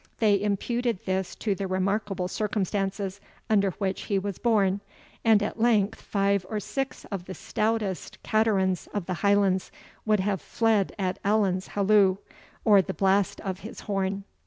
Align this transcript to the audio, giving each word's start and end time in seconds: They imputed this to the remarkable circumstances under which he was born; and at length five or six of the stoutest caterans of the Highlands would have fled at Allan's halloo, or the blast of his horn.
They 0.17 0.41
imputed 0.41 1.05
this 1.05 1.35
to 1.35 1.53
the 1.53 1.67
remarkable 1.67 2.27
circumstances 2.27 3.21
under 3.51 3.69
which 3.69 4.05
he 4.05 4.17
was 4.17 4.39
born; 4.39 4.81
and 5.23 5.43
at 5.43 5.61
length 5.61 6.01
five 6.01 6.43
or 6.49 6.59
six 6.59 7.05
of 7.11 7.25
the 7.25 7.35
stoutest 7.35 8.17
caterans 8.23 8.87
of 8.95 9.05
the 9.05 9.13
Highlands 9.21 9.71
would 10.03 10.21
have 10.21 10.41
fled 10.41 10.95
at 10.97 11.19
Allan's 11.23 11.67
halloo, 11.77 12.17
or 12.65 12.81
the 12.81 12.95
blast 12.95 13.41
of 13.41 13.59
his 13.59 13.81
horn. 13.81 14.23